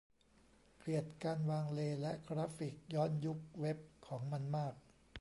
[0.79, 3.77] เกลียดการวางเลย์และกราฟิกย้อนยุคเว็บ
[4.07, 4.73] ของมันมาก